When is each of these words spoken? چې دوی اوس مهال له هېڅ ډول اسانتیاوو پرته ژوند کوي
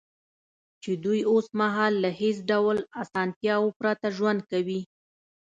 چې 0.83 0.91
دوی 1.03 1.19
اوس 1.31 1.47
مهال 1.59 1.93
له 2.03 2.09
هېڅ 2.21 2.37
ډول 2.51 2.77
اسانتیاوو 3.01 3.75
پرته 3.79 4.07
ژوند 4.17 4.39
کوي 4.51 4.81